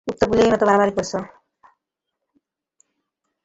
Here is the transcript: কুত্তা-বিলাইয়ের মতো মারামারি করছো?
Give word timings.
কুত্তা-বিলাইয়ের 0.07 0.53
মতো 0.53 0.63
মারামারি 0.67 0.93
করছো? 0.97 1.17